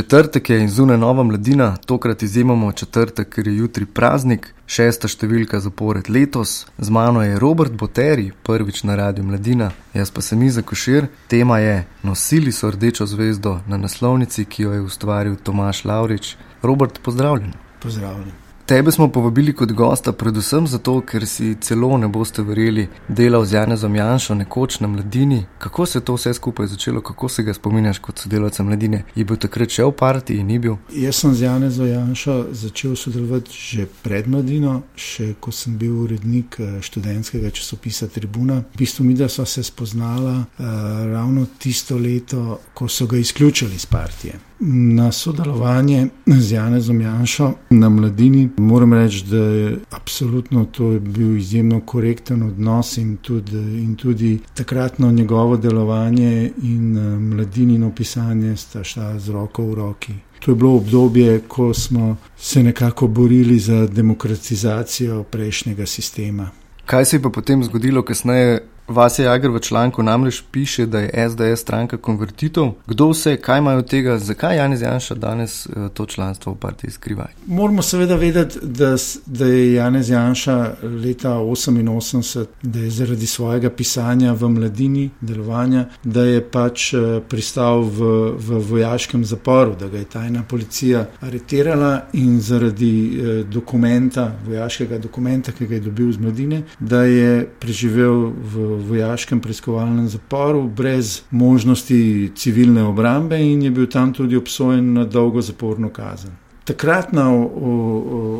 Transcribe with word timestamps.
Četrtek 0.00 0.50
je 0.50 0.60
in 0.60 0.68
zunaj 0.68 0.96
nova 0.98 1.22
mladina, 1.22 1.76
tokrat 1.76 2.22
izjemamo 2.22 2.72
četrtek, 2.72 3.28
ker 3.28 3.48
je 3.48 3.56
jutri 3.56 3.84
praznik, 3.86 4.48
šesta 4.66 5.10
številka 5.12 5.60
zapored 5.60 6.08
letos. 6.08 6.64
Z 6.78 6.88
mano 6.88 7.20
je 7.20 7.36
Robert 7.38 7.76
Boteri, 7.76 8.30
prvič 8.42 8.80
na 8.88 8.96
radiju 8.96 9.28
Mladina, 9.28 9.68
jaz 9.92 10.08
pa 10.10 10.24
sem 10.24 10.40
Iza 10.48 10.64
Košir. 10.64 11.10
Tema 11.28 11.58
je 11.60 11.84
Nosili 12.02 12.52
so 12.52 12.72
rdečo 12.72 13.04
zvezdo 13.06 13.58
na 13.68 13.76
naslovnici, 13.76 14.48
ki 14.48 14.62
jo 14.62 14.72
je 14.78 14.86
ustvaril 14.88 15.36
Tomaš 15.36 15.84
Laurič. 15.84 16.36
Robert, 16.62 17.02
pozdravljen. 17.04 17.52
Pozdravljen. 17.84 18.49
Tebe 18.70 18.92
smo 18.92 19.08
povabili 19.08 19.52
kot 19.52 19.72
gosta, 19.72 20.12
predvsem 20.12 20.66
zato, 20.66 20.92
ker 21.02 21.24
si 21.26 21.56
celo 21.60 21.96
ne 21.98 22.06
boste 22.08 22.42
verjeli, 22.46 22.84
delal 23.08 23.44
z 23.44 23.56
Janezom 23.56 23.94
Janšo 23.96 24.34
nekoč 24.34 24.76
na 24.80 24.86
mladini. 24.88 25.40
Kako 25.58 25.86
se 25.86 25.98
je 25.98 26.04
to 26.04 26.14
vse 26.14 26.34
skupaj 26.34 26.66
začelo, 26.66 27.00
kako 27.00 27.28
se 27.28 27.42
ga 27.42 27.54
spominjaš 27.54 27.98
kot 27.98 28.18
sodelavca 28.18 28.62
mladine? 28.62 29.02
Je 29.16 29.24
bil 29.24 29.40
takrat 29.42 29.74
še 29.74 29.88
v 29.88 29.94
partiji 29.98 30.38
in 30.38 30.46
ni 30.46 30.58
bil? 30.62 30.76
Jaz 30.94 31.18
sem 31.18 31.34
z 31.34 31.48
Janezom 31.48 31.88
Janšo 31.88 32.36
začel 32.52 32.94
sodelovati 32.96 33.50
že 33.50 33.88
pred 34.04 34.28
mladino, 34.30 34.76
še 34.94 35.32
ko 35.40 35.50
sem 35.50 35.74
bil 35.74 35.96
urednik 36.04 36.60
eh, 36.60 36.76
študentskega 36.78 37.50
časopisa 37.50 38.06
Tribuna. 38.06 38.60
V 38.70 38.84
bistvu 38.84 39.08
mi, 39.08 39.16
da 39.18 39.26
so 39.28 39.42
se 39.44 39.66
spoznala 39.66 40.36
uh, 40.44 40.70
ravno 41.10 41.48
tisto 41.58 41.98
leto, 41.98 42.60
ko 42.74 42.86
so 42.88 43.10
ga 43.10 43.18
izključili 43.18 43.74
iz 43.74 43.86
partije. 43.86 44.38
Na 44.62 45.12
sodelovanje 45.12 46.08
z 46.26 46.52
Janezom 46.52 47.00
Janšo 47.00 47.52
na 47.70 47.88
mladini 47.88 48.48
moram 48.56 48.92
reči, 48.92 49.24
da 49.24 49.36
je 49.36 49.78
absolutno 49.90 50.64
to 50.64 50.92
je 50.92 51.00
bil 51.00 51.36
izjemno 51.36 51.80
korekten 51.80 52.42
odnos 52.42 52.96
in 52.96 53.16
tudi, 53.16 53.56
in 53.56 53.96
tudi 53.96 54.38
takratno 54.54 55.12
njegovo 55.12 55.56
delovanje 55.56 56.52
in 56.62 56.98
eh, 56.98 57.18
mladinino 57.18 57.92
pisanje 57.94 58.56
sta 58.56 58.84
šla 58.84 59.18
z 59.18 59.30
roko 59.30 59.64
v 59.64 59.74
roki. 59.74 60.12
To 60.38 60.50
je 60.50 60.54
bilo 60.54 60.74
obdobje, 60.76 61.40
ko 61.48 61.74
smo 61.74 62.16
se 62.36 62.62
nekako 62.62 63.06
borili 63.06 63.58
za 63.58 63.86
demokratizacijo 63.86 65.22
prejšnjega 65.22 65.86
sistema. 65.86 66.50
Kaj 66.86 67.04
se 67.04 67.16
je 67.16 67.22
pa 67.22 67.30
potem 67.30 67.64
zgodilo 67.64 68.02
kasneje, 68.02 68.60
Vasje 68.90 69.24
Jagr 69.24 69.48
v 69.48 69.60
članku 69.60 70.02
namreč 70.02 70.42
piše, 70.50 70.86
da 70.86 70.98
je 70.98 71.28
SDS 71.30 71.60
stranka 71.60 71.96
konvertitov. 71.96 72.72
Kdo 72.86 73.08
vse, 73.10 73.36
kaj 73.36 73.58
imajo 73.58 73.78
od 73.78 73.88
tega, 73.88 74.18
zakaj 74.18 74.56
Janez 74.56 74.82
Janša 74.82 75.14
danes 75.14 75.66
eh, 75.66 75.88
to 75.94 76.06
članstvo 76.06 76.52
v 76.52 76.56
partiji 76.56 76.90
skriva? 76.90 77.26
Moramo 77.46 77.82
seveda 77.82 78.16
vedeti, 78.16 78.58
da, 78.62 78.96
da 79.26 79.46
je 79.46 79.74
Janez 79.74 80.10
Janša 80.10 80.74
leta 80.82 81.28
1988, 81.28 82.46
da 82.62 82.78
je 82.78 82.90
zaradi 82.90 83.26
svojega 83.26 83.70
pisanja 83.70 84.32
v 84.32 84.48
mladini, 84.48 85.10
delovanja, 85.20 85.84
da 86.04 86.24
je 86.24 86.42
pač 86.50 86.94
eh, 86.94 87.20
pristal 87.28 87.82
v, 87.82 88.10
v 88.38 88.58
vojaškem 88.70 89.24
zaporu, 89.24 89.76
da 89.80 89.88
ga 89.88 89.98
je 89.98 90.04
tajna 90.04 90.42
policija 90.42 91.06
aretirala 91.20 92.00
in 92.12 92.40
zaradi 92.40 92.90
eh, 93.06 93.44
dokumenta, 93.44 94.32
vojaškega 94.46 94.98
dokumenta, 94.98 95.52
ki 95.52 95.66
ga 95.66 95.74
je 95.74 95.80
dobil 95.80 96.12
z 96.12 96.18
mladine, 96.18 96.62
da 96.80 97.02
je 97.02 97.46
preživel 97.60 98.32
v 98.34 98.79
vojaškem 98.88 99.40
preiskovalnem 99.40 100.08
zaporu, 100.08 100.68
brez 100.68 101.22
možnosti 101.30 102.32
civilne 102.36 102.82
obrambe, 102.84 103.40
in 103.40 103.62
je 103.62 103.70
bil 103.70 103.86
tam 103.86 104.12
tudi 104.12 104.36
obsojen 104.36 104.92
na 104.92 105.04
dolgo 105.04 105.40
zaporno 105.40 105.88
kazen. 105.88 106.30
Takratna 106.64 107.24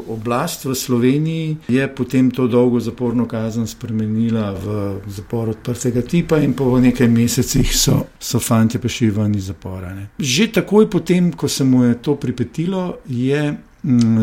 oblast 0.08 0.64
v 0.64 0.74
Sloveniji 0.74 1.56
je 1.68 1.94
potem 1.94 2.30
to 2.30 2.46
dolgo 2.46 2.80
zaporno 2.80 3.26
kazen 3.26 3.66
spremenila 3.66 4.52
v 4.52 5.00
zapor 5.06 5.48
odprtega 5.48 6.02
tipa, 6.02 6.38
in 6.38 6.52
po 6.54 6.78
nekaj 6.78 7.08
mesecih 7.08 7.72
so, 7.76 8.04
so 8.20 8.38
fanti 8.38 8.78
prišli 8.78 9.10
ven 9.10 9.34
iz 9.34 9.48
zapora. 9.50 9.94
Ne. 9.94 10.06
Že 10.18 10.52
takoj 10.52 10.90
potem, 10.90 11.32
ko 11.32 11.48
se 11.48 11.64
mu 11.64 11.84
je 11.84 11.98
to 12.02 12.14
pripetilo, 12.14 13.00
je 13.08 13.56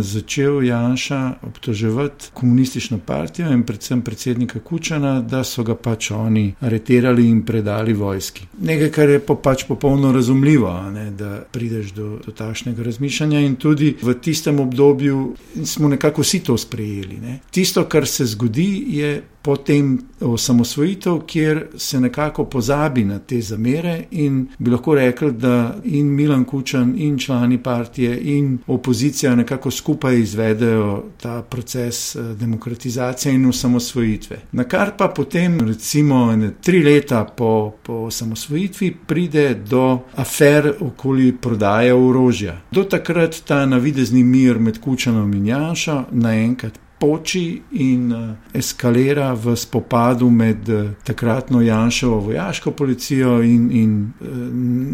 začel 0.01 0.63
Janša 0.63 1.33
obtoževati 1.41 2.25
komunistično 2.33 2.99
partijo 3.05 3.51
in 3.51 3.63
predvsem 3.63 4.01
predsednika 4.01 4.59
Kučana, 4.59 5.21
da 5.21 5.43
so 5.43 5.63
ga 5.63 5.75
pač 5.75 6.11
oni 6.11 6.53
areterali 6.59 7.27
in 7.29 7.45
predali 7.45 7.93
vojski. 7.93 8.47
Nekaj, 8.61 8.91
kar 8.91 9.09
je 9.09 9.19
pa 9.19 9.35
pač 9.35 9.63
popolno 9.67 10.11
razumljivo, 10.11 10.91
ne, 10.91 11.11
da 11.11 11.41
prideš 11.51 11.91
do, 11.93 12.19
do 12.25 12.31
takšnega 12.31 12.83
razmišljanja 12.83 13.39
in 13.39 13.55
tudi 13.55 13.95
v 14.01 14.13
tistem 14.21 14.59
obdobju 14.59 15.35
smo 15.65 15.87
nekako 15.87 16.21
vsi 16.21 16.39
to 16.39 16.57
sprejeli. 16.57 17.17
Ne. 17.21 17.39
Tisto, 17.51 17.83
kar 17.83 18.07
se 18.07 18.25
zgodi, 18.25 18.83
je 18.87 19.21
potem 19.47 19.99
osamosvojitev, 20.21 21.19
kjer 21.27 21.67
se 21.77 21.99
nekako 21.99 22.45
pozabi 22.45 23.05
na 23.05 23.19
te 23.19 23.41
zamere 23.41 24.03
in 24.11 24.47
bi 24.59 24.71
lahko 24.71 24.95
rekli, 24.95 25.31
da 25.31 25.75
in 25.83 26.07
Milan 26.15 26.43
Kučan, 26.45 26.93
in 26.97 27.17
člani 27.17 27.63
partije, 27.63 28.19
in 28.37 28.57
opozicija 28.67 29.35
nekako 29.35 29.46
skupaj 29.71 30.19
izvedejo 30.19 31.03
ta 31.21 31.41
proces 31.41 32.15
eh, 32.15 32.21
demokratizacije 32.21 33.35
in 33.35 33.45
osamosvojitve. 33.45 34.37
Na 34.51 34.63
kar 34.63 34.91
pa 34.97 35.07
potem, 35.07 35.59
recimo, 35.59 36.37
tri 36.61 36.83
leta 36.83 37.25
po, 37.25 37.73
po 37.83 37.93
osamosvojitvi, 37.93 38.95
pride 39.07 39.53
do 39.53 39.99
afer 40.15 40.73
okoli 40.79 41.37
prodaje 41.41 41.93
orožja. 41.93 42.61
Do 42.71 42.83
takrat 42.83 43.41
ta 43.47 43.65
navidezni 43.65 44.23
mir 44.23 44.59
med 44.59 44.79
Kučanom 44.79 45.33
in 45.33 45.47
Janšo 45.47 46.03
naenkrat 46.11 46.79
poči 46.99 47.61
in 47.71 48.11
uh, 48.11 48.35
eskalira 48.53 49.33
v 49.33 49.55
spopadu 49.55 50.29
med 50.29 50.69
uh, 50.69 50.89
takratno 51.03 51.61
Janšovo 51.61 52.19
vojaško 52.19 52.71
policijo 52.71 53.41
in, 53.43 53.69
in 53.71 54.11
uh, 54.21 54.27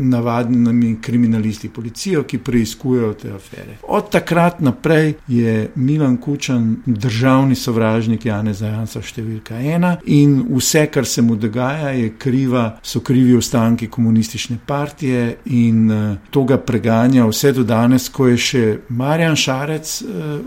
navadnimi 0.09 0.97
kriminalisti, 1.01 1.69
policijo, 1.69 2.23
ki 2.23 2.37
preizkujejo 2.37 3.13
te 3.13 3.31
afere. 3.31 3.77
Od 3.87 4.09
takrat 4.11 4.59
naprej 4.59 5.13
je 5.27 5.69
Milan 5.75 6.17
Kučan 6.17 6.75
državni 6.85 7.55
sovražnik 7.55 8.25
Janeza 8.25 8.67
Jansa 8.67 9.01
številka 9.01 9.59
ena 9.59 9.95
in 10.05 10.41
vse, 10.49 10.87
kar 10.91 11.05
se 11.05 11.21
mu 11.21 11.35
dogaja, 11.35 11.93
je 11.95 12.11
kriva, 12.19 12.65
so 12.83 12.99
krivi 12.99 13.35
ostanki 13.37 13.87
komunistične 13.87 14.57
partije 14.65 15.37
in 15.45 15.87
to 16.29 16.43
ga 16.43 16.57
preganja 16.57 17.25
vse 17.29 17.53
do 17.53 17.63
danes, 17.63 18.09
ko 18.09 18.27
je 18.27 18.37
še 18.37 18.63
Marjan 18.89 19.35
Šarec 19.39 19.95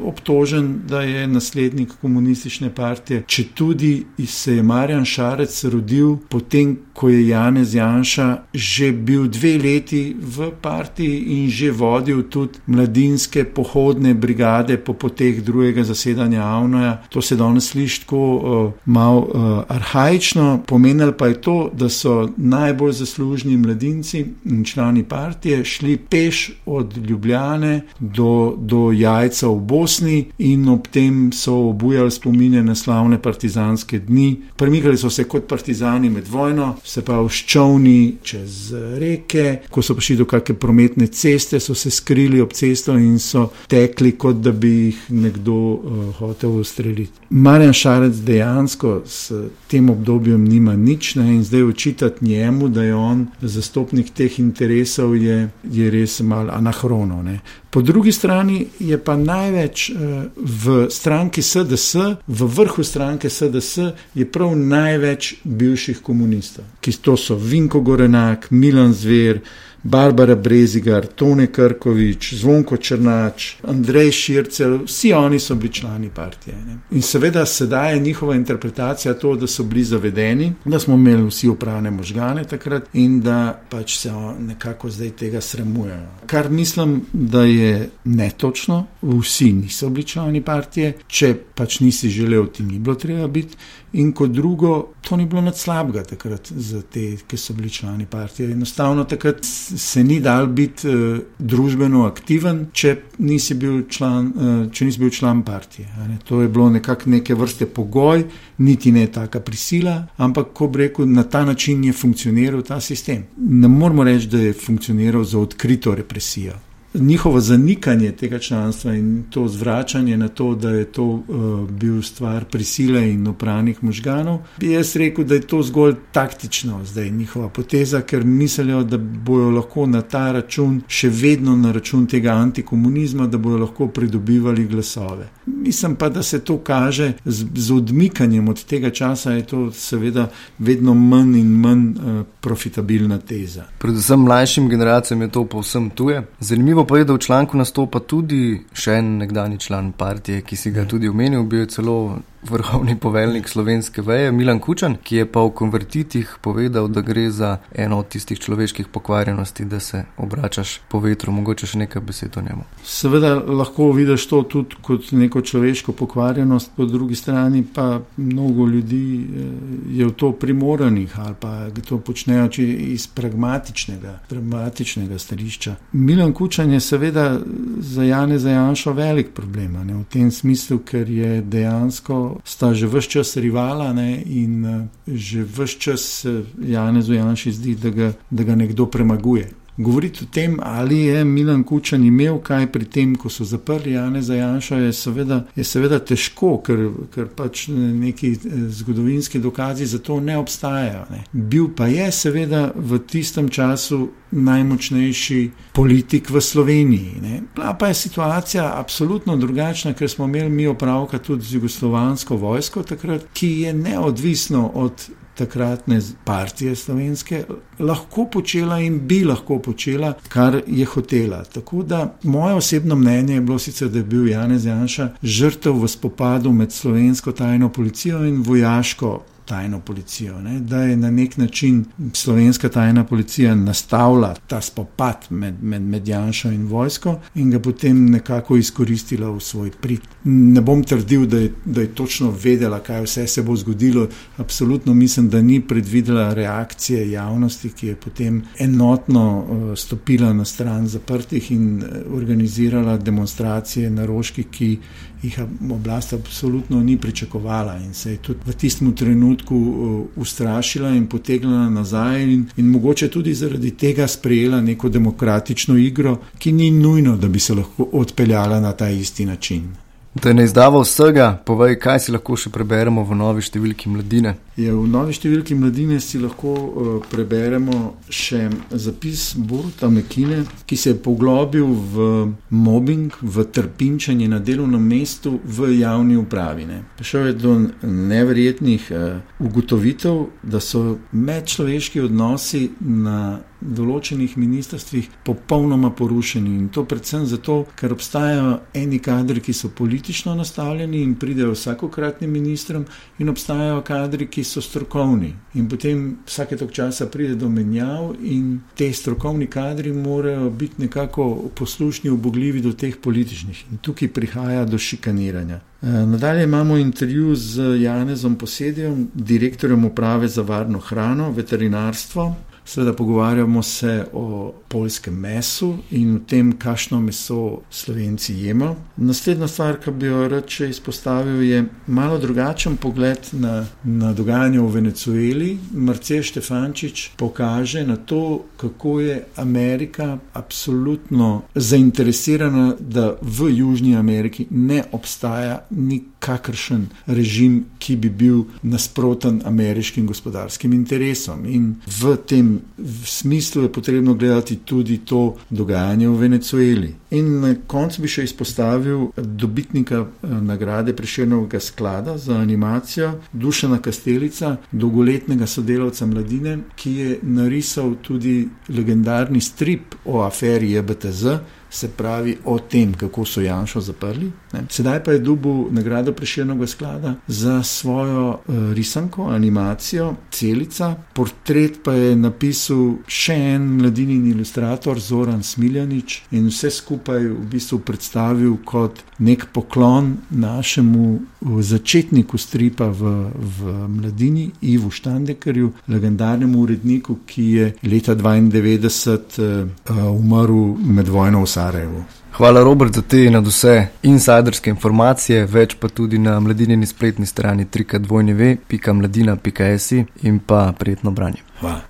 obtožen, 0.04 0.72
da 0.88 1.02
je 1.02 1.26
na 1.26 1.40
naslednik 1.46 1.92
komunistične 2.00 2.74
partije, 2.74 3.22
če 3.26 3.44
tudi 3.54 4.04
se 4.26 4.56
je 4.56 4.62
Marjan 4.62 5.04
Šarec 5.04 5.64
rodil 5.64 6.16
potem, 6.28 6.76
ko 6.92 7.08
je 7.08 7.28
Janez 7.28 7.74
Janša 7.74 8.26
že 8.54 8.92
bil 8.92 9.28
dve 9.28 9.58
leti 9.58 10.16
v 10.18 10.50
partiji 10.62 11.18
in 11.36 11.50
že 11.50 11.70
vodil 11.70 12.22
tudi 12.30 12.58
mladinske 12.66 13.44
pohodne 13.44 14.14
brigade 14.14 14.78
po 14.78 14.94
poteh 14.94 15.42
drugega 15.44 15.84
zasedanja 15.84 16.42
Avnoja. 16.42 17.02
To 17.10 17.22
se 17.22 17.36
danes 17.36 17.70
sliši 17.70 18.00
tako 18.00 18.22
uh, 18.36 18.72
malo 18.84 19.20
uh, 19.20 19.64
arhajično, 19.68 20.62
pomenilo 20.66 21.12
pa 21.12 21.26
je 21.26 21.40
to, 21.40 21.70
da 21.72 21.88
so 21.88 22.28
najbolj 22.36 22.92
zaslužni 22.92 23.56
mladinci 23.56 24.24
in 24.44 24.64
člani 24.64 25.04
partije 25.04 25.64
šli 25.64 25.96
peš 25.96 26.50
od 26.66 26.96
Ljubljane 26.96 27.80
do, 28.00 28.54
do 28.58 28.92
jajca 28.92 29.48
v 29.48 29.60
Bosni 29.60 30.24
in 30.38 30.68
ob 30.68 30.88
tem 30.88 31.32
so 31.36 31.54
obujali 31.68 32.10
spomine 32.10 32.62
na 32.62 32.74
slavne 32.74 33.20
partizanske 33.22 33.98
dni. 33.98 34.36
Premikali 34.56 34.96
so 34.98 35.10
se 35.10 35.24
kot 35.24 35.46
partizani 35.48 36.10
med 36.10 36.28
vojno, 36.28 36.76
se 36.84 37.04
pa 37.04 37.20
v 37.20 37.28
ščovni 37.28 38.16
čez 38.24 38.72
reke, 38.98 39.60
ko 39.70 39.82
so 39.82 39.94
prišli 39.94 40.16
do 40.22 40.26
kakšne 40.28 40.56
prometne 40.60 41.06
ceste, 41.12 41.60
so 41.60 41.74
se 41.74 41.90
skrili 41.90 42.40
ob 42.40 42.54
cesto 42.56 42.96
in 42.96 43.18
so 43.20 43.50
tekli, 43.68 44.14
kot 44.16 44.40
da 44.40 44.52
bi 44.52 44.72
jih 44.86 45.04
nekdo 45.10 45.56
uh, 45.56 46.14
hotel 46.20 46.56
ustreliti. 46.60 47.26
Marjan 47.30 47.74
Šarec 47.76 48.16
dejansko 48.24 49.02
s 49.04 49.32
tem 49.68 49.90
obdobjem 49.90 50.44
nima 50.44 50.76
nič 50.76 51.14
ne, 51.20 51.28
in 51.34 51.44
zdaj 51.44 51.62
očitati 51.62 52.24
njemu, 52.24 52.68
da 52.68 52.82
je 52.82 52.94
on 52.94 53.26
zastopnik 53.42 54.10
teh 54.14 54.38
interesov, 54.40 55.16
je, 55.16 55.48
je 55.70 55.90
res 55.90 56.20
malo 56.20 56.54
anahrono. 56.54 57.22
Ne. 57.22 57.40
Po 57.70 57.82
drugi 57.82 58.12
strani 58.12 58.66
je 58.78 58.96
pa 58.98 59.16
največ 59.16 59.90
uh, 59.90 59.96
v 60.36 60.86
stranki 60.90 61.25
SDS, 61.32 61.94
v 62.26 62.48
vrhu 62.56 62.84
stranke 62.84 63.30
SDS, 63.30 63.78
je 64.14 64.26
prav 64.32 64.56
največ 64.56 65.34
bivših 65.44 66.02
komunistov, 66.02 66.64
ki 66.80 66.92
to 67.02 67.16
so 67.16 67.34
Vinko 67.34 67.80
Gorenak, 67.80 68.50
Milan 68.50 68.92
Zver. 68.92 69.40
Barbara 69.86 70.34
Brezigar, 70.34 71.06
Tone 71.06 71.46
Krkovič, 71.46 72.34
Zvonko 72.34 72.76
Črnač, 72.76 73.56
Andrej 73.62 74.10
Šircel, 74.12 74.78
vsi 74.84 75.12
oni 75.12 75.38
so 75.40 75.54
bili 75.54 75.72
člani 75.72 76.10
partije. 76.14 76.56
Ne? 76.66 76.78
In 76.90 77.02
seveda 77.02 77.46
sedaj 77.46 77.94
je 77.94 78.00
njihova 78.00 78.34
interpretacija 78.34 79.14
to, 79.14 79.36
da 79.36 79.46
so 79.46 79.62
bili 79.62 79.84
zavedeni, 79.84 80.52
da 80.64 80.78
smo 80.78 80.94
imeli 80.94 81.26
vsi 81.26 81.48
upravne 81.48 81.90
možgane 81.90 82.44
takrat 82.44 82.88
in 82.92 83.20
da 83.20 83.60
pač 83.70 83.98
se 83.98 84.12
nekako 84.40 84.90
zdaj 84.90 85.10
tega 85.10 85.40
sramujejo. 85.40 86.06
Kar 86.26 86.50
mislim, 86.50 87.00
da 87.12 87.42
je 87.42 87.90
netočno, 88.04 88.86
vsi 89.06 89.52
niso 89.52 89.90
bili 89.90 90.06
člani 90.06 90.42
partije, 90.44 90.92
če 91.06 91.34
pač 91.54 91.80
nisi 91.80 92.10
želel, 92.10 92.46
ti 92.52 92.62
ni 92.62 92.78
bilo 92.78 92.96
treba 92.98 93.28
biti 93.28 93.56
In 93.96 94.12
kot 94.12 94.30
drugo, 94.30 94.92
to 95.00 95.16
ni 95.16 95.24
bilo 95.26 95.40
nič 95.40 95.56
slabega 95.62 96.02
takrat 96.04 96.50
za 96.50 96.82
te, 96.82 97.14
ki 97.28 97.36
so 97.40 97.54
bili 97.56 97.70
člani 97.70 98.06
partije. 98.06 98.50
Enostavno 98.52 99.04
takrat 99.04 99.38
se 99.42 100.04
ni 100.04 100.18
dal 100.20 100.46
biti 100.46 100.88
uh, 100.88 101.18
družbeno 101.38 102.04
aktiven, 102.04 102.66
če 102.72 102.96
nisi 103.18 103.56
bil 103.56 103.86
član, 103.88 104.28
uh, 104.28 104.58
če 104.72 104.90
nisi 104.90 105.00
bil 105.00 105.14
član 105.14 105.40
partije. 105.46 105.88
To 106.28 106.42
je 106.42 106.48
bilo 106.52 106.68
nekako 106.70 107.10
neke 107.14 107.34
vrste 107.34 107.66
pogoj, 107.66 108.26
niti 108.58 108.92
ne 108.92 109.06
taka 109.12 109.40
prisila, 109.40 109.96
ampak 110.16 110.52
ko 110.52 110.68
bi 110.68 110.84
rekel, 110.84 111.08
na 111.08 111.24
ta 111.24 111.44
način 111.48 111.84
je 111.84 111.96
funkcioniral 111.96 112.62
ta 112.66 112.80
sistem. 112.80 113.24
Ne 113.36 113.68
moramo 113.68 114.04
reči, 114.04 114.28
da 114.28 114.44
je 114.44 114.52
funkcioniral 114.52 115.24
za 115.24 115.38
odkrito 115.38 115.94
represijo 115.94 116.65
njihovo 116.98 117.40
zanikanje 117.40 118.12
tega 118.12 118.38
članstva 118.38 118.94
in 118.94 119.24
to 119.30 119.48
zvračanje 119.48 120.16
na 120.16 120.28
to, 120.28 120.54
da 120.54 120.70
je 120.70 120.84
to 120.84 121.04
uh, 121.04 121.70
bil 121.70 122.02
stvar 122.02 122.44
prisile 122.44 123.12
in 123.12 123.26
opranih 123.26 123.84
možganov, 123.84 124.38
bi 124.58 124.70
jaz 124.70 124.96
rekel, 124.96 125.24
da 125.24 125.34
je 125.34 125.40
to 125.40 125.62
zgolj 125.62 125.94
taktično 126.12 126.84
zdaj 126.84 127.10
njihova 127.10 127.48
poteza, 127.48 128.00
ker 128.00 128.24
mislijo, 128.24 128.82
da 128.84 128.98
bojo 128.98 129.50
lahko 129.50 129.86
na 129.86 130.02
ta 130.02 130.32
račun, 130.32 130.82
še 130.88 131.08
vedno 131.08 131.56
na 131.56 131.72
račun 131.72 132.06
tega 132.06 132.32
antikomunizma, 132.32 133.26
da 133.26 133.38
bojo 133.38 133.58
lahko 133.58 133.88
pridobivali 133.88 134.66
glasove. 134.66 135.28
Mislim 135.46 135.94
pa, 135.96 136.08
da 136.08 136.22
se 136.22 136.40
to 136.44 136.58
kaže 136.58 137.12
z, 137.24 137.46
z 137.54 137.72
odmikanjem 137.72 138.48
od 138.48 138.64
tega 138.64 138.90
časa, 138.90 139.32
je 139.32 139.46
to 139.46 139.72
seveda 139.72 140.28
vedno 140.58 140.94
manj 140.94 141.38
in 141.38 141.46
manj 141.46 141.88
uh, 141.88 142.26
profitabilna 142.40 143.18
teza. 143.18 143.64
Predvsem 143.78 144.20
mlajšim 144.20 144.68
generacijam 144.68 145.22
je 145.22 145.28
to 145.28 145.44
povsem 145.44 145.90
tuje. 145.90 146.22
Zanimivo 146.40 146.86
pa 146.86 146.98
je, 146.98 147.04
da 147.04 147.12
v 147.12 147.18
članku 147.18 147.56
nastopa 147.56 148.00
tudi 148.00 148.60
še 148.72 148.98
en 148.98 149.16
nekdani 149.18 149.58
član 149.58 149.92
partije, 149.92 150.42
ki 150.42 150.56
si 150.56 150.70
ga 150.70 150.80
ja. 150.80 150.88
tudi 150.88 151.08
omenil, 151.08 151.42
bil 151.42 151.60
je 151.60 151.66
celo 151.66 152.18
vrhovni 152.50 152.96
poveljnik 153.00 153.48
slovenske 153.48 154.02
veje 154.02 154.32
Milan 154.32 154.58
Kučan, 154.60 154.96
ki 155.02 155.16
je 155.16 155.26
pa 155.32 155.40
v 155.40 155.50
konvertitih 155.50 156.36
povedal, 156.40 156.88
da 156.88 157.00
gre 157.00 157.30
za 157.30 157.56
eno 157.74 157.98
od 157.98 158.08
tistih 158.08 158.38
človeških 158.40 158.88
pokvarjenosti, 158.92 159.64
da 159.64 159.80
se 159.80 160.04
obračaš 160.16 160.80
po 160.88 161.00
vetru. 161.00 161.32
Mogoče 161.32 161.66
še 161.66 161.78
nekaj 161.78 162.02
besed 162.02 162.36
o 162.36 162.42
njemu. 162.42 162.64
Seveda 162.84 163.34
lahko 163.34 163.90
vidiš 163.92 164.26
to 164.26 164.42
tudi 164.42 164.76
kot 164.82 165.12
neko 165.12 165.40
človeško 165.40 165.92
pokvarjenost, 165.92 166.70
po 166.76 166.86
drugi 166.86 167.14
strani 167.14 167.64
pa 167.74 168.00
mnogo 168.16 168.66
ljudi 168.66 169.04
eh, 169.16 169.98
je 169.98 170.06
v 170.06 170.12
to 170.12 170.32
primoranih 170.32 171.18
ali 171.20 171.34
pa 171.40 171.68
to 171.88 171.98
počnejo 171.98 172.48
iz 172.66 173.06
pragmatičnega, 173.06 174.20
pragmatičnega 174.28 175.18
stališča. 175.18 175.76
Milan 175.92 176.32
Kučan 176.32 176.72
je 176.72 176.80
seveda 176.80 177.40
za 177.78 178.02
Jane 178.02 178.38
Zajanšo 178.38 178.92
velik 178.92 179.30
problem, 179.34 179.72
ne, 179.86 179.94
v 179.94 180.04
tem 180.04 180.30
smislu, 180.30 180.78
ker 180.78 181.10
je 181.10 181.42
dejansko 181.42 182.35
sta 182.44 182.74
že 182.74 182.86
vse 182.86 183.08
čas 183.08 183.36
rivala 183.36 183.92
ne, 183.92 184.22
in 184.22 184.64
uh, 184.64 184.86
že 185.06 185.44
vse 185.44 185.78
čas 185.78 186.26
Janezu 186.58 187.14
Janši 187.14 187.52
zdi, 187.52 187.74
da 187.74 187.90
ga, 187.90 188.12
da 188.30 188.42
ga 188.44 188.54
nekdo 188.54 188.86
premaguje. 188.86 189.50
Govoriti 189.78 190.24
o 190.24 190.26
tem, 190.32 190.56
ali 190.62 190.98
je 190.98 191.24
Milan 191.24 191.64
Kučan 191.64 192.04
imel 192.04 192.38
kaj 192.38 192.70
pri 192.72 192.84
tem, 192.84 193.14
ko 193.16 193.28
so 193.28 193.44
zaprli 193.44 193.92
Jane 193.92 194.22
za 194.22 194.34
Janša, 194.34 194.76
je 194.76 194.92
seveda, 194.92 195.40
je 195.56 195.64
seveda 195.64 195.98
težko, 195.98 196.54
ker, 196.64 196.86
ker 197.14 197.26
pač 197.36 197.66
neki 197.72 198.30
eh, 198.32 198.54
zgodovinski 198.72 199.38
dokazi 199.38 199.86
za 199.86 199.98
to 199.98 200.20
ne 200.20 200.38
obstajajo. 200.38 201.04
Ne. 201.10 201.24
Bil 201.32 201.68
pa 201.76 201.90
je 201.92 202.08
seveda 202.12 202.70
v 202.74 202.98
tistem 203.04 203.48
času 203.48 204.08
najmočnejši 204.30 205.40
politik 205.76 206.30
v 206.30 206.40
Sloveniji. 206.40 207.12
Ne. 207.22 207.42
Bila 207.54 207.74
pa 207.76 207.92
je 207.92 208.00
situacija 208.00 208.72
absolutno 208.80 209.36
drugačna, 209.36 209.92
ker 209.92 210.10
smo 210.10 210.24
imeli 210.24 210.50
mi 210.50 210.66
opravka 210.66 211.18
tudi 211.18 211.44
z 211.44 211.60
jugoslovansko 211.60 212.36
vojsko 212.36 212.82
takrat, 212.82 213.28
ki 213.32 213.52
je 213.60 213.74
neodvisno 213.74 214.70
od 214.74 215.08
takratne 215.36 216.00
partije 216.24 216.76
slovenske 216.76 217.44
lahko 217.78 218.24
počela 218.32 218.80
in 218.80 218.98
bi 219.08 219.24
lahko 219.24 219.58
počela, 219.58 220.14
kar 220.28 220.60
je 220.66 220.84
hotela. 220.84 221.44
Tako 221.44 221.82
da 221.82 222.16
moje 222.22 222.54
osebno 222.54 222.96
mnenje 222.96 223.34
je 223.34 223.40
bilo 223.40 223.58
sicer, 223.58 223.88
da 223.88 223.98
je 223.98 224.04
bil 224.04 224.28
Janez 224.28 224.64
Janša 224.64 225.08
žrtev 225.22 225.82
v 225.82 225.88
spopadu 225.88 226.52
med 226.52 226.72
slovensko 226.72 227.32
tajno 227.32 227.68
policijo 227.72 228.24
in 228.24 228.42
vojaško 228.42 229.20
tajno 229.46 229.80
policijo, 229.80 230.40
ne? 230.40 230.60
da 230.60 230.82
je 230.82 230.96
na 230.96 231.10
nek 231.10 231.36
način 231.36 231.84
slovenska 232.12 232.68
tajna 232.68 233.04
policija 233.04 233.54
nastavila 233.54 234.34
ta 234.46 234.60
spopad 234.60 235.26
med, 235.30 235.62
med, 235.62 235.82
med 235.82 236.08
Janšo 236.08 236.50
in 236.50 236.66
vojsko 236.66 237.20
in 237.34 237.50
ga 237.50 237.60
potem 237.60 238.10
nekako 238.10 238.56
izkoristila 238.56 239.30
v 239.30 239.40
svoj 239.40 239.70
prid. 239.70 240.00
Ne 240.24 240.60
bom 240.60 240.82
trdil, 240.84 241.26
da 241.26 241.38
je, 241.38 241.52
da 241.64 241.80
je 241.80 241.94
točno 241.94 242.30
vedela, 242.42 242.80
kaj 242.80 243.02
vse 243.02 243.26
se 243.26 243.42
bo 243.42 243.56
zgodilo. 243.56 244.08
Absolutno 244.36 244.94
mislim, 244.94 245.30
da 245.30 245.42
ni 245.42 245.60
predvidela 245.60 246.34
reakcije 246.34 247.10
javnosti, 247.10 247.70
ki 247.70 247.86
je 247.86 247.96
potem 247.96 248.42
enotno 248.58 249.38
uh, 249.38 249.78
stopila 249.78 250.32
na 250.32 250.44
stran 250.44 250.86
zaprtih 250.86 251.50
in 251.52 251.78
uh, 251.78 252.16
organizirala 252.16 252.96
demonstracije 252.96 253.90
na 253.90 254.06
rožki, 254.06 254.44
ki 254.44 254.78
jih 255.22 255.38
oblast 255.70 256.12
absolutno 256.12 256.82
ni 256.82 256.96
pričakovala 256.98 257.78
in 257.78 257.94
se 257.94 258.10
je 258.10 258.16
tudi 258.16 258.40
v 258.46 258.52
tistem 258.52 258.92
trenutku 258.92 259.56
uh, 259.56 260.06
ustrašila 260.16 260.88
in 260.88 261.06
potegnila 261.06 261.70
nazaj 261.70 262.22
in, 262.22 262.46
in 262.56 262.66
mogoče 262.66 263.08
tudi 263.08 263.34
zaradi 263.34 263.70
tega 263.70 264.06
sprejela 264.06 264.60
neko 264.60 264.88
demokratično 264.88 265.76
igro, 265.76 266.18
ki 266.38 266.52
ni 266.52 266.70
nujno, 266.70 267.16
da 267.16 267.28
bi 267.28 267.38
se 267.38 267.54
lahko 267.54 267.88
odpeljala 267.92 268.60
na 268.60 268.72
ta 268.72 268.88
isti 268.88 269.26
način. 269.26 269.85
Da 270.22 270.32
ne 270.32 270.44
izdava 270.44 270.80
vsega, 270.80 271.42
povej, 271.44 271.74
kaj 271.76 271.98
si 272.00 272.12
lahko 272.12 272.38
še 272.40 272.48
preberemo 272.52 273.02
v 273.04 273.16
novi 273.18 273.42
številki 273.44 273.90
mladine. 273.92 274.32
Je, 274.56 274.70
v 274.72 274.86
novi 274.88 275.12
številki 275.12 275.52
mladine 275.58 275.98
si 276.00 276.16
lahko 276.16 276.52
uh, 276.56 276.86
preberemo 277.10 277.98
še 278.08 278.46
zapis 278.72 279.34
Boruta 279.36 279.90
Mekine, 279.92 280.38
ki 280.64 280.78
se 280.80 280.94
je 280.94 280.98
poglobil 281.04 281.68
v 281.68 282.06
mobbing, 282.48 283.12
v 283.20 283.44
trpinčanje 283.52 284.30
na 284.32 284.40
delovnem 284.40 284.86
mestu 284.88 285.34
v 285.44 285.74
javni 285.82 286.16
upravi. 286.16 286.64
Ne. 286.64 286.80
Prišel 286.96 287.28
je 287.28 287.36
do 287.42 287.52
neverjetnih 287.84 288.88
uh, 288.96 289.20
ugotovitev, 289.44 290.22
da 290.40 290.64
so 290.64 290.96
medčloveški 291.12 292.00
odnosi 292.08 292.70
na 292.80 293.42
določenih 293.60 294.36
ministrstvih 294.36 295.08
popolnoma 295.24 295.90
porušeni. 295.90 296.54
In 296.56 296.68
to 296.68 296.84
predvsem 296.84 297.26
zato, 297.26 297.64
ker 297.76 297.92
obstajajo 297.92 298.60
eni 298.76 298.98
kadri, 299.02 299.40
ki 299.40 299.52
so 299.56 299.70
politično 299.74 300.34
nastavljeni 300.34 301.02
in 301.02 301.14
pridejo 301.20 301.54
vsakokratnim 301.54 302.32
ministrom, 302.32 302.86
in 303.18 303.32
obstajajo 303.32 303.82
kadri, 303.86 304.28
ki 304.28 304.44
so 304.44 304.60
strokovni. 304.60 305.32
In 305.54 305.68
potem 305.68 306.04
vsake 306.26 306.58
tok 306.60 306.72
časa 306.72 307.08
pride 307.12 307.36
do 307.40 307.48
menjav, 307.52 308.14
in 308.20 308.60
te 308.76 308.90
strokovni 308.92 309.46
kadri 309.46 309.92
morajo 309.92 310.50
biti 310.50 310.82
nekako 310.82 311.50
poslušni, 311.54 312.10
obogljivi 312.10 312.60
do 312.60 312.72
teh 312.72 312.96
političnih. 313.02 313.64
In 313.72 313.78
tukaj 313.82 314.12
prihaja 314.12 314.64
do 314.64 314.78
šikaniranja. 314.78 315.60
E, 315.82 315.86
nadalje 315.86 316.44
imamo 316.44 316.76
intervju 316.76 317.34
z 317.34 317.62
Janezom 317.82 318.36
Posedjem, 318.36 319.08
direktorjem 319.14 319.84
uprave 319.84 320.28
za 320.28 320.42
varno 320.42 320.78
hrano, 320.78 321.30
veterinarstvo. 321.30 322.34
Seveda 322.66 322.92
pogovarjamo 322.92 323.62
se 323.62 324.04
o 324.12 324.52
polskem 324.68 325.14
mesu 325.14 325.76
in 325.90 326.16
o 326.16 326.18
tem, 326.18 326.52
kakšno 326.52 327.00
meso 327.00 327.60
slovenci 327.70 328.34
jemo. 328.34 328.74
Naslednja 328.96 329.48
stvar, 329.48 329.78
ki 329.80 329.92
bi 329.94 330.10
jo 330.10 330.24
rad 330.28 330.50
še 330.50 330.66
izpostavil, 330.72 331.44
je 331.46 331.60
malo 331.86 332.18
drugačen 332.18 332.74
pogled 332.76 333.30
na, 333.38 333.60
na 333.84 334.10
dogajanje 334.12 334.58
v 334.60 334.72
Venezueli. 334.74 335.50
Marcel 335.72 336.24
Štefančič 336.26 337.12
pokaže 337.16 337.84
na 337.86 337.96
to, 337.96 338.48
kako 338.58 338.98
je 339.00 339.20
Amerika 339.36 340.18
absolutno 340.34 341.46
zainteresirana, 341.54 342.74
da 342.80 343.14
v 343.22 343.52
Južni 343.60 343.94
Ameriki 343.96 344.48
ne 344.50 344.82
obstaja 344.92 345.62
nikakršen 345.70 346.88
režim, 347.06 347.62
ki 347.78 347.96
bi 347.96 348.10
bil 348.10 348.42
nasproten 348.62 349.40
ameriškim 349.46 350.06
gospodarskim 350.10 350.74
interesom. 350.74 351.46
In 351.46 351.76
v 351.86 352.16
tem 352.26 352.55
v 352.78 353.08
smislu 353.08 353.62
je 353.62 353.72
potrebno 353.72 354.14
gledati 354.14 354.56
tudi 354.56 354.98
to 354.98 355.36
dogajanje 355.50 356.08
v 356.08 356.16
Venezueli. 356.16 356.94
In 357.10 357.40
na 357.40 357.54
koncu 357.66 358.02
bi 358.02 358.08
še 358.08 358.24
izpostavil 358.24 359.08
dobitnika 359.16 360.00
eh, 360.02 360.28
nagrade 360.40 360.96
Prešernovega 360.96 361.60
sklada 361.60 362.18
za 362.18 362.38
animacijo 362.38 363.12
Dušana 363.32 363.78
Kastelica, 363.78 364.56
dolgoletnega 364.72 365.46
sodelavca 365.46 366.06
mladine, 366.06 366.58
ki 366.76 366.92
je 366.96 367.18
narisal 367.22 367.94
tudi 368.02 368.48
legendarni 368.68 369.40
strip 369.40 369.94
o 370.04 370.22
aferi 370.22 370.72
JBTZ. 370.72 371.38
Se 371.76 371.88
pravi 371.88 372.36
o 372.44 372.58
tem, 372.58 372.94
kako 372.94 373.24
so 373.24 373.40
Janša 373.40 373.80
zaprli. 373.80 374.30
Ne. 374.52 374.64
Sedaj 374.70 375.04
pa 375.04 375.12
je 375.12 375.18
dobil 375.18 375.66
nagrado 375.70 376.12
Preširnega 376.12 376.66
sklada 376.66 377.14
za 377.26 377.62
svojo 377.62 378.28
uh, 378.28 378.54
risanko, 378.72 379.28
animacijo, 379.28 380.14
celica. 380.30 380.94
Portret 381.14 381.82
pa 381.84 381.92
je 381.92 382.16
napisal 382.16 382.94
še 383.06 383.36
en 383.54 383.66
mladinjeni 383.76 384.30
ilustrator, 384.32 385.00
Zoran 385.00 385.42
Smiljanič, 385.42 386.22
in 386.30 386.48
vse 386.48 386.70
skupaj 386.70 387.28
v 387.28 387.44
bistvu 387.50 387.80
predstavil 387.84 388.56
kot 388.64 389.02
nek 389.18 389.48
poklon 389.52 390.14
našemu 390.30 391.06
uh, 391.12 391.60
začetniku 391.60 392.38
stripa 392.38 392.88
v, 392.88 393.12
v 393.36 393.76
mladini, 393.98 394.48
Ivu 394.62 394.90
Štandekerju, 394.90 395.72
legendarnemu 395.92 396.60
uredniku, 396.60 397.18
ki 397.26 397.46
je 397.52 397.70
leta 397.82 398.16
1992 398.16 399.68
uh, 399.92 400.08
umrl 400.16 400.76
med 400.80 401.08
vojno 401.08 401.44
v 401.44 401.52
Sarajevu. 401.66 402.04
Hvala, 402.36 402.62
Robert, 402.62 402.94
za 402.94 403.02
te 403.02 403.24
in 403.24 403.38
vse 403.40 403.88
insiderske 404.02 404.70
informacije, 404.70 405.46
več 405.46 405.74
pa 405.80 405.88
tudi 405.88 406.18
na 406.18 406.40
mladinjeni 406.40 406.86
spletni 406.86 407.26
strani 407.26 407.64
trikadvojneve.mladina.si 407.64 410.04
in 410.22 410.38
pa 410.38 410.72
prijetno 410.78 411.10
branje. 411.10 411.38
Hvala. 411.60 411.80